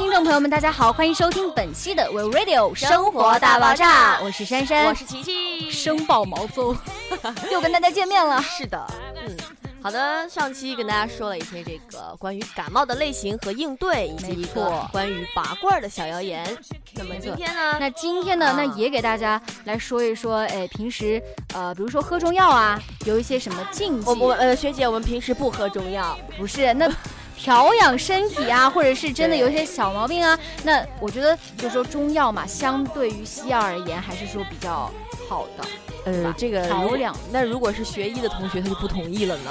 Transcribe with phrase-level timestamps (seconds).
[0.00, 6.74] 听众朋友们，大家好，欢迎收听本期的 We Radio 生活大爆炸，我是珊珊，我是琪琪，生爆毛宗，
[7.52, 8.40] 又跟大家见面了。
[8.40, 8.82] 是的，
[9.22, 9.36] 嗯，
[9.82, 16.44] 好的，上期跟大家说了一些这个关于感冒的类型和应对，以及一个关于拔罐的小谣言。
[16.94, 17.76] 那么今天呢？
[17.78, 18.54] 那今天呢？
[18.56, 21.22] 那也给大家来说一说，哎，平时
[21.52, 24.06] 呃，比如说喝中药啊，有一些什么禁忌？
[24.06, 26.90] 我我呃，学姐，我们平时不喝中药，不是那。
[27.42, 34.90] 调养身体啊，或者是真的有一些小毛病啊，那我觉得就是说中药嘛，相对于西药而言，还是说比较
[35.26, 35.64] 好的。
[36.04, 39.50] 呃，这个调养，那如果是学医的同学，他就不同意了呢。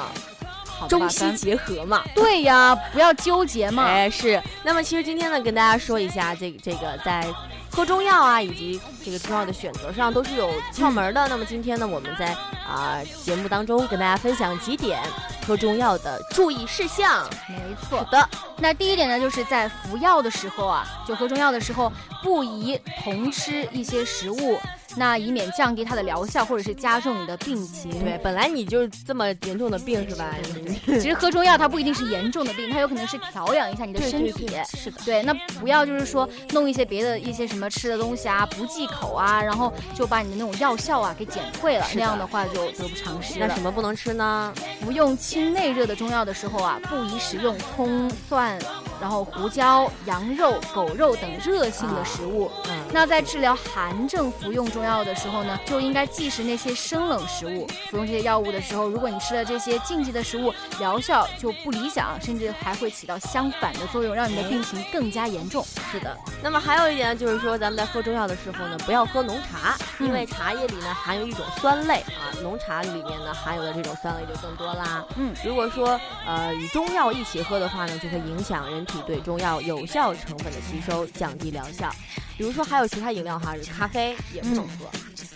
[0.87, 2.03] 中西结合嘛。
[2.13, 3.85] 对呀，不要纠结嘛。
[3.85, 4.41] 哎，是。
[4.63, 7.25] 那么其实今天呢，跟大家说一下，这个这个在。
[7.71, 11.27] 喝中药啊，以及这个中药的选择上都是有窍门的。
[11.27, 12.35] 那么今天呢，我们在
[12.67, 15.01] 啊节目当中跟大家分享几点
[15.47, 17.25] 喝中药的注意事项。
[17.47, 17.55] 没
[17.87, 18.29] 错的。
[18.57, 24.59] 那第一点呢，就是在服药的时候啊，就喝中药的时候，不宜同吃一些食物。
[24.99, 27.89] 那以免降低它的疗效，或者是加重你的病情。
[28.03, 30.35] 对，本来你就是这么严重的病是吧？
[30.85, 34.49] 其实喝中药它不一定是严重的病，它有可能是调养一下你的身体。
[34.75, 35.01] 是的。
[35.05, 41.85] 对，那不要就是说弄一些别的一些什么吃的东西啊，不忌口啊，然后就把你的那种药效啊给减退了。
[41.95, 43.47] 那样的话就得不偿失了。
[43.47, 44.53] 那什么不能吃呢？
[44.81, 48.59] 服用清内热的中药的时候啊，不宜食用葱蒜。
[49.01, 52.51] 然后胡椒、羊肉、狗肉等热性的食物。
[52.67, 57.65] 嗯，那在治疗寒症服用中药的时候呢，就应该忌食那些生冷食物。
[57.89, 65.65] 服用这些药物的时候，如果你吃了这些禁忌的食物，疗效就不理想，甚至还会起到相反的作用，让你的病情更加严重。
[65.91, 66.17] 是的。
[66.43, 75.05] 那么还有一点就是说，咱们在喝中药的时候呢，不要喝浓茶，因为茶叶里呢含有一种酸类啊，浓茶里面呢含有的这种酸类就更多啦。
[75.15, 78.85] 嗯，如果说呃与中药一起喝的话呢，就会影响人。
[78.89, 81.91] 体对中药有效成分的吸收，降低疗效。
[82.35, 84.85] 比如说还有其他饮料哈，咖啡也不能喝。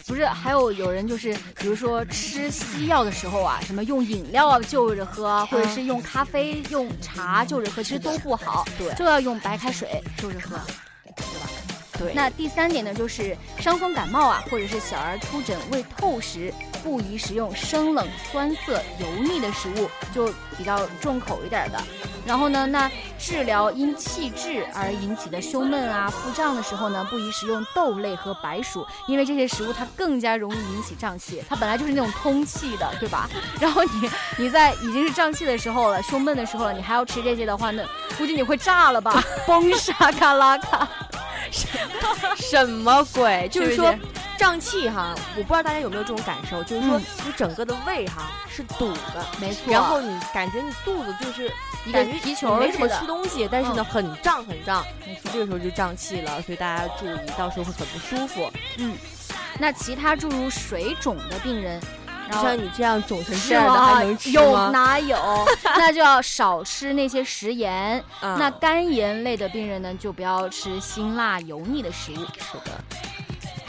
[0.05, 8.65] 不是，还有有人就是，比如说吃西药的时候啊，什么用饮料就着喝，或者是用咖啡、用茶就着喝，其实都不好。
[8.77, 10.59] 对，就要用白开水就着喝，
[11.05, 11.49] 对吧？
[11.97, 12.13] 对。
[12.13, 20.27] 那第三点呢，就是伤风感冒啊，或者是小儿出疹未透时，不宜食用生冷、酸涩、油腻的食物，就
[20.57, 21.81] 比较重口一点的。
[22.25, 22.89] 然后呢，那
[23.19, 31.43] 治疗因气滞而引起的胸闷啊、腹胀的时候呢，不宜食用豆类和白薯，因为这些食物它更加容易引起胀气。
[31.49, 33.29] 它本来就是那种通气的，对吧？
[33.59, 37.83] 然后你你在已经是胀气的时候了、胸闷的时候了，你还要吃这些的话，那
[38.17, 39.21] 估计你会炸了吧？
[39.45, 40.87] 崩沙卡拉卡，
[42.35, 43.47] 什么鬼？
[43.51, 43.93] 就是说。
[44.43, 49.71] 胀气哈，我不知道大家有没有这种感受，就是说你整个的胃哈是堵的，没错。
[49.71, 51.49] 然后你感觉你肚子就是
[51.93, 54.83] 感觉皮球没什么吃东西，但是呢很胀很胀，
[55.31, 58.51] 这个时候就胀气了，所以大家注意，到时候会很不舒服。
[58.79, 58.97] 嗯，
[59.59, 61.81] 那其他诸如水肿的病人，
[62.29, 64.43] 像你这样肿成这样的还能吃吗？
[64.43, 65.17] 有哪有？
[65.63, 68.03] 那就要少吃那些食盐。
[68.19, 72.15] 那肝炎类的病人呢，就不要吃辛辣油腻的食物。
[72.15, 72.71] 是的。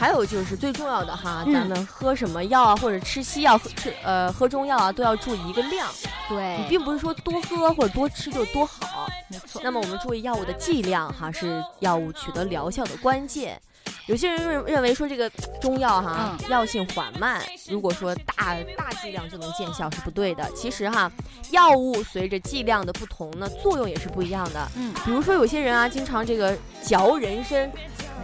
[0.05, 5.87] 还有就是最重要的哈，咱们喝什么药啊，或者吃西药、吃呃喝中药啊，都要注意一个量。
[6.29, 9.59] 对你并不是说多喝或者多吃就多好，没错。
[9.63, 13.59] 那么我们注意药物的剂量哈，是药物取得疗效的关键。
[14.05, 15.27] 有些人认认为说这个
[15.59, 20.47] 中药哈药性缓慢，如果说大大剂量就能见效是不对的。
[20.55, 21.11] 其实哈，
[21.49, 24.71] 药物随着剂量的不同呢，作用也是不一样的。
[24.75, 27.71] 嗯，比如说有些人啊，经常这个嚼人参。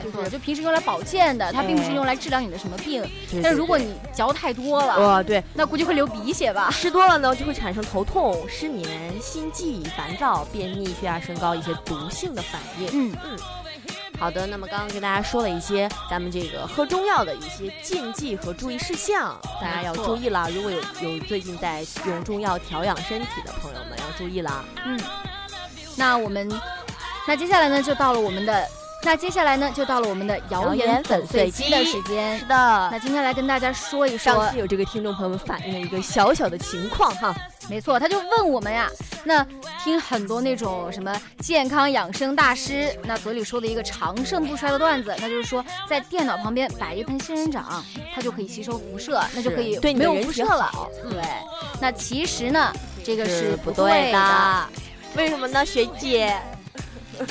[0.03, 3.03] 就是就平时用来保健的，它并不是用来治疗你的什么病。
[3.41, 6.69] 但是如果你嚼太多了，哇，对，那估计会流鼻血吧？
[6.71, 12.89] 吃多了呢，就会产生头痛、失眠、心悸、烦躁、便秘、血压升高一些毒性的反应。
[12.91, 13.37] 嗯嗯，
[14.19, 20.49] 好的，那么刚刚跟大家说了一些咱们这个喝中药的一些禁忌和注意事项，大家要注意了。
[20.53, 24.65] 如果有有最近在用中药调养身体的朋友们要注意了。
[24.85, 24.99] 嗯，
[25.95, 26.49] 那我们
[27.27, 28.67] 那接下来呢，就到了我们的。
[29.03, 32.37] 那接下来呢，就到了我们的谣言粉碎机的时间。
[32.37, 32.55] 是的，
[32.91, 37.35] 那今天来跟大家说一说，上次有这个听众朋友们反映了一个小小的情况哈。
[37.67, 38.89] 没错，他就问我们呀，
[39.23, 39.45] 那
[39.83, 47.83] 听很多那种什么健康养生大师那嘴里说的一个长盛不衰的段子，那就是说在电脑旁边摆一盆仙人掌，
[48.13, 50.71] 它就可以吸收辐射，那就可以对没有辐射了。
[51.09, 51.21] 对，
[51.79, 52.71] 那其实呢，
[53.03, 54.67] 这个是不对的。
[55.15, 56.35] 为什么呢，学姐？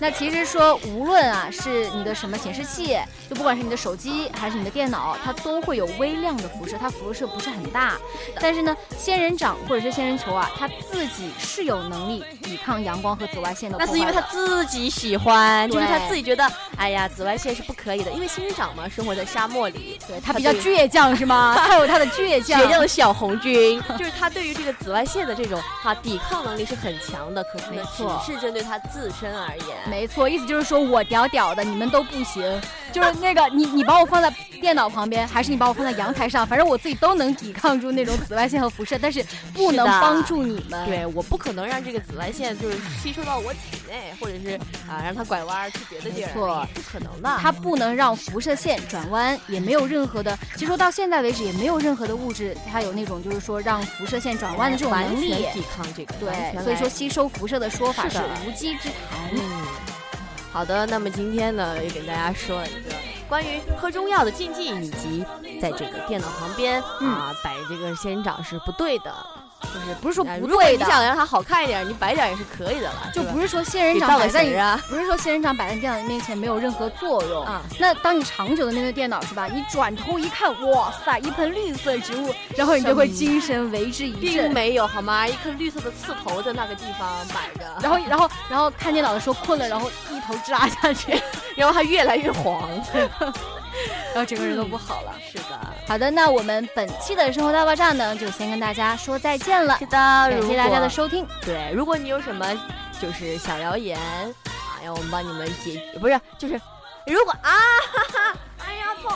[0.00, 2.98] 那其实说，无论啊是你的什么显示器，
[3.28, 7.94] 就不管是你的手机还是你的电脑，它都会有微量的辐射，它辐射不是很大。
[8.40, 13.76] 但是呢，仙人掌或者是仙人球啊，它自己是有能力抵抗阳光和紫外线的。
[13.78, 18.10] 那是因为它自己喜欢，就是它自己觉得，哎呀，紫外线是不可以的。
[18.10, 21.54] 因为仙人掌嘛，生活在沙漠里，对它比较倔强，是吗？
[21.66, 22.60] 它有它的倔强。
[22.60, 27.42] 倔强的 小红军，就是它对于这个紫外线的这种啊抵抗能力是很强的。
[27.44, 29.66] 可是呢，只是针对它自身而言。
[29.88, 32.42] 没错，意思就是说我屌屌的，你们都不行。
[32.92, 40.86] 就是那个你，你把我放在电脑旁边，还是你把我放在阳台上，反正我自己都能抵抗住那种紫外线和辐射，但是不能帮助你们。
[40.86, 43.58] 对，我不可能让这个紫外线就是吸收到我体
[43.88, 44.58] 内，或者是
[44.88, 46.32] 啊让它拐弯去别的地儿。
[46.32, 47.38] 错，不可能的。
[47.40, 56.14] 它不能让辐射线转弯，也没有任何的，其实说到现在为止也没有任何的物质，它有那种就是说让辐射线转弯的这种能力，抵抗这个。
[56.14, 59.30] 对，所以说吸收辐射的说法是无稽之谈。
[59.32, 59.40] 嗯。
[60.52, 62.94] 好的，那么今天呢，也给大家说了一个
[63.28, 65.24] 关于喝中药的禁忌，以及
[65.60, 69.12] 在这个电脑旁边啊摆这个仙人掌是不对的。
[69.74, 73.10] 就是不是说不对的，你想让它好看一点，你摆点也是可以的了。
[73.12, 74.54] 就不是说仙人掌摆在你，
[74.88, 77.60] 不是说仙人掌摆在电脑面前没有任何作用啊。
[77.78, 79.48] 那当你长久的面对电脑是吧？
[79.52, 84.44] 你转头一看，哇塞，一盆绿色植物，然后你就会精神为之一振。
[84.44, 85.26] 并没有好吗？
[85.26, 91.20] 一颗绿色的刺头在那个地方摆着，然后然后然后看电脑的时候困了，然后一头扎下去，
[91.56, 92.68] 然后它越来越黄。
[94.14, 95.12] 然后整个人都不好了。
[95.86, 99.76] 好的，那我们本期的生活大爆炸呢，就先跟大家说再见了。
[99.78, 101.26] 是的，感谢大家的收听。
[101.42, 102.46] 对，如果你有什么
[103.00, 106.60] 就是小谣言啊，让我们帮你们解，不是，就是
[107.06, 107.50] 如果啊，
[107.92, 109.12] 哈哈，哎呀痛！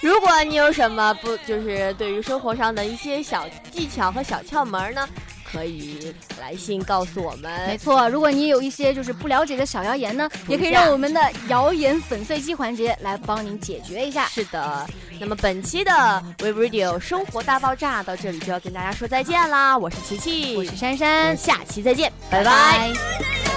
[0.00, 5.08] 如果你有什么不，就是对于生活上的一些小技巧和小窍门呢？
[5.50, 7.50] 可以来信告诉我们。
[7.66, 14.26] 没错，如果你有一些就是不了解的小谣言呢，也可以让我们的谣言粉碎机环节来帮您解决一下。
[14.26, 14.86] 是的，
[15.18, 19.76] 那么本期的 We Radio 生活大爆炸到这里就要跟大家说再见啦！
[19.76, 23.47] 我是琪琪，我是珊珊，下期再见，拜拜。